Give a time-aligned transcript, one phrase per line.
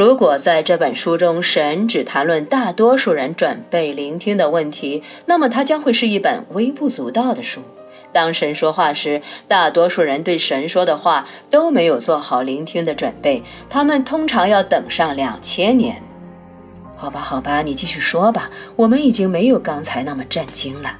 [0.00, 7.60] 如果在这本书中，神只谈论大多数人准备聆听的问题，那么它将会是一本微不足道的书。
[8.10, 16.02] 当神说话时，大多数人对神说的话都没有做好聆听的准备，他们通常要等上两千年。
[16.96, 18.48] 好吧，好吧，你继续说吧。
[18.76, 20.96] 我们已经没有刚才那么震惊了。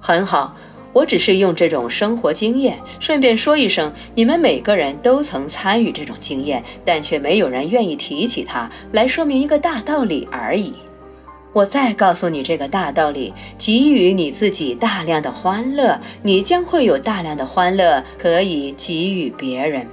[0.00, 0.56] 很好，
[0.94, 10.72] 我只是用这种生活经验，顺便说一声，你们每个人都曾参与这种经验，但却没有人愿意提起它，来说明一个大道理而已。
[11.52, 19.86] 我再告诉你这个大道理：给予你自己大量的欢乐，你将会有大量的欢乐可以给予别人。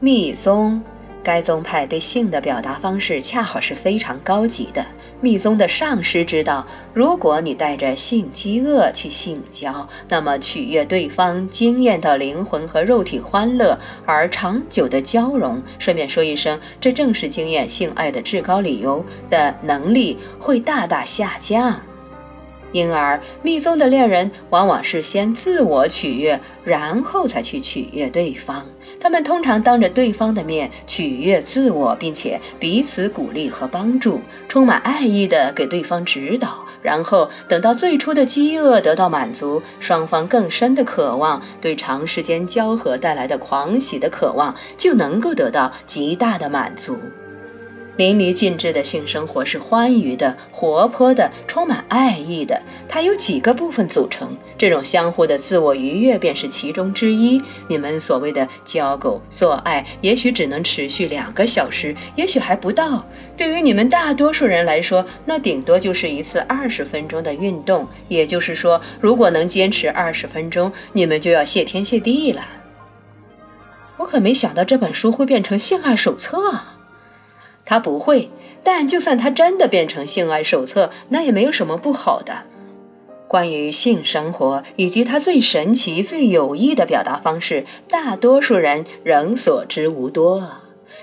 [0.00, 0.82] 密宗，
[1.22, 4.84] 该宗派对性的表达方式恰好是非常高级的。
[5.20, 21.80] 密宗的上师知道，如果你带着性饥饿去性交，那么取悦对方、惊艳到灵魂和肉体欢乐而长久的交融，顺便说一声，这正是经验性爱的至高理由的能力会大大下降。
[22.72, 28.66] 因而，密宗的恋人往往是先自我取悦，然后才去取悦对方。
[28.98, 36.58] 他们通常当着对方的面取悦自我，并且彼此鼓励和帮助，充满爱意地给对方指导。
[36.80, 46.98] 然后等到最初的饥饿得到满足，双方更深的渴望对长时间交合带来的狂喜的渴望就能够得到极大的满足。
[47.96, 52.60] 淋漓尽致的性生活是欢愉的、活泼的、充满爱意的。
[52.88, 57.40] 它由几个部分组成，这种相互的自我愉悦便是其中之一。
[57.68, 63.04] 你们所谓的交狗做爱，也许只能持续两个小时，也许还不到。
[63.36, 67.86] 对于你们大多数人来说，那顶多就是一次二十分钟的运动。
[68.08, 72.42] 也就是说，如果能坚持二十分钟，你们就要谢天谢地了。
[73.98, 76.71] 我可没想到这本书会变成性爱手册啊！
[77.72, 78.28] 他不会，
[78.62, 82.34] 但就算他真的变成性爱手册，那也没有什么不好的。
[83.26, 90.46] 关于性生活以及它最神奇、最有益的表达方式，大多数人仍所知无多。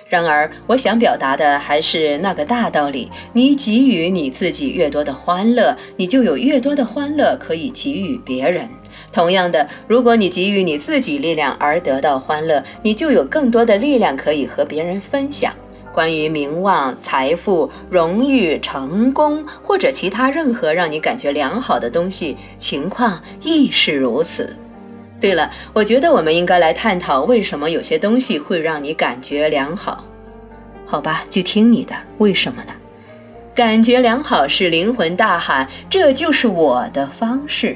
[0.10, 8.70] 然而，我想表达的还是那个大道理：你给予你自己越多的欢乐，你就有越多的欢乐可以给予别人。
[9.12, 15.52] 同样的，如果你给予你自己力量而得到欢乐，你就有更多的力量可以和别人分享。
[15.94, 24.56] 关于名望、财富、荣誉、成功，或者其他任何让你感觉良好的东西，情况亦是如此。
[25.20, 30.04] 对了，我觉得我们应该来探讨为什么有些东西会让你感觉良好。
[30.86, 31.96] 好吧，就听你的。
[32.20, 32.74] 为什么呢？
[33.54, 37.76] 感觉良好是灵魂大喊：“这就是我的方式。”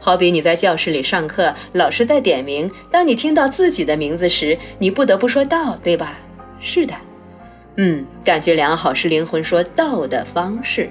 [0.00, 6.18] 好比你在教室里上课，老师在点名，当你听到自己的名字时，你不得不说到，对吧？
[6.60, 6.94] 是的。
[7.80, 10.90] 嗯，感觉良好是灵魂说道的方式。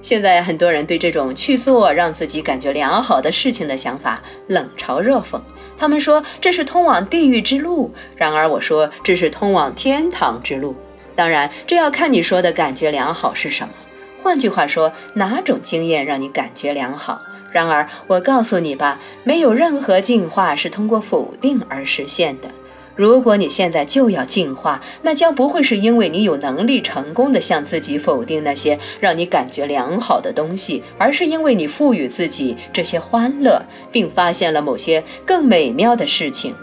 [0.00, 5.38] 现在很多人对这种去做让自己感觉良好的事情的想法冷嘲热讽，
[5.76, 7.92] 他们说这是通往地狱之路。
[8.16, 10.74] 然而我说这是通往天堂之路。
[11.14, 13.74] 当然，这要看你说的感觉良好是什么。
[14.22, 17.20] 换句话说，哪种经验让你感觉良好？
[17.52, 22.48] 然而我告诉你吧，没有任何进化是通过否定而实现的。
[22.94, 36.54] 如果你现在就要进化，那将不会是因为你有能力成功的向自己否定那些让你感觉良好的东西，而是因为你赋予自己这些欢乐，并发现了某些更美妙的事情。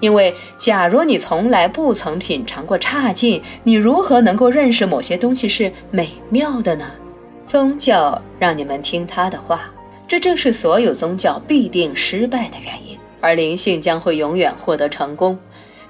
[0.00, 6.90] 因为假如你从来不曾品尝过差劲，你如何能够认识某些东西是美妙的呢？
[7.44, 9.70] 宗教让你们听他的话，
[10.08, 15.38] 这正是所有宗教必定失败的原因，而灵性将会永远获得成功。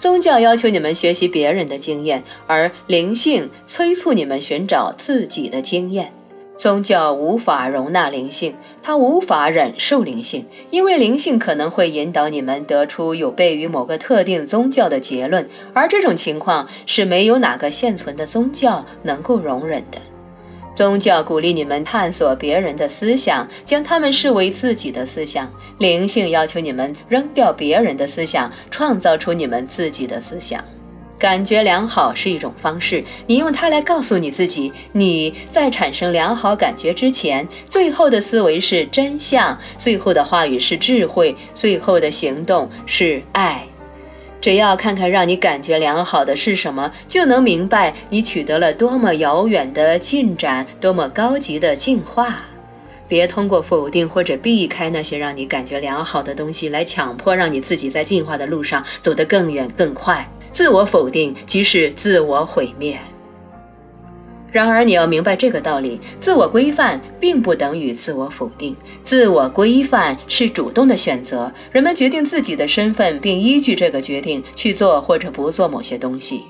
[0.02, 6.12] 宗教要求你们学习别人的经验，而灵性催促你们寻找自己的经验。
[6.56, 8.52] 宗教无法容纳灵性，
[8.82, 19.98] 它无法忍受灵性，因为灵性可能会引导你们得出有悖于某个特定宗教的结论，而这种情况是没有哪个现存的宗教能够容忍的。
[20.74, 25.46] 宗教鼓励你们探索别人的思想，将他们视为自己的思想；
[25.78, 30.64] 灵性要求你们扔掉别人的思想，创造出你们自己的思想。
[31.18, 43.64] 感觉良好是一种方式，你用它来告诉你自己，你在产生良好感觉之前，最后的思维是真相，最后的话语是智慧，最后的行动是爱。
[44.42, 52.44] 只要看看让你感觉良好的是什么，就能明白你取得了多么遥远的进展，多么高级的进化。
[53.06, 60.28] 别通过否定或者避开那些让你感觉良好的东西来强迫让你自己在进化的路上走得更远更快。
[60.50, 62.98] 自我否定即是自我毁灭。
[64.52, 68.76] 然而，你要明白这个道理：自我规范并不等于自我否定。
[69.02, 76.42] 自我规范是主动的选择，人们决定自己的身份，并依据这个决定去做或者不做某些东西。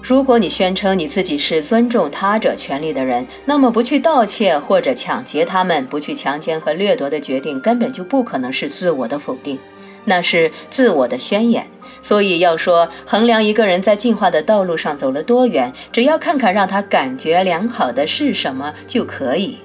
[0.00, 9.58] 如果你宣称你自己是尊重他者权利的人，那么不去盗窃或者抢劫他们，不去强奸和掠夺的决定根本就不可能是自我的否定，
[10.04, 11.66] 那是自我的宣言。
[12.04, 19.58] 所以要说衡量一个人在进化的道路上走了多远，只要看看让他感觉良好的是什么就可以。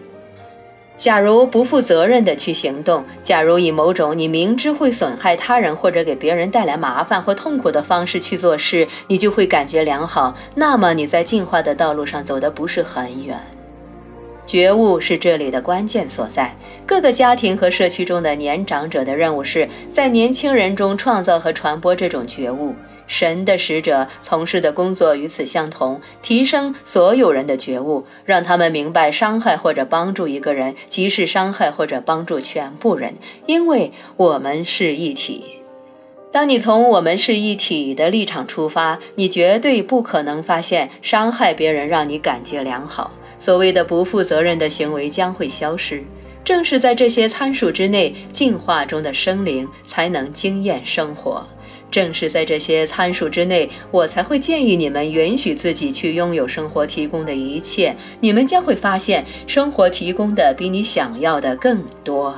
[0.98, 10.34] 假如不负责任的去行动，假如以某种你明知会损害他人或者给别人带来麻烦或痛苦的方式去做事，你就会感觉良好。
[10.56, 13.38] 那么你在进化的道路上走的不是很远。
[14.50, 16.52] 觉悟是这里的关键所在。
[16.84, 22.74] 各个家庭和社区中的年长者的任务是在年轻人中创造和传播这种觉悟。
[23.06, 33.14] 神的使者从事的工作与此相同，提升所有人的觉悟，让他们明白伤害或者帮助一个人，即是伤害或者帮助全部人，
[33.46, 35.44] 因为我们是一体。
[36.32, 43.12] 当你从我们是一体的立场出发，你绝对不可能发现伤害别人让你感觉良好。
[43.40, 46.04] 所谓的不负责任的行为将会消失。
[46.44, 51.46] 正是在这些参数之内，进化中的生灵才能经验生活。
[51.92, 57.96] 正是在这些参数之内，我才会建议你们允许自己去拥有生活提供的一切。
[58.20, 62.36] 你们将会发现，生活提供的比你想要的更多。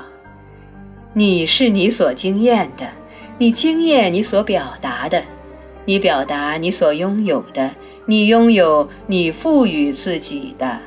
[1.13, 2.89] 你是你所经验的，
[3.38, 5.21] 你经验你所表达的，
[5.83, 7.69] 你表达你所拥有的，
[8.06, 10.80] 你拥有你赋予自己的。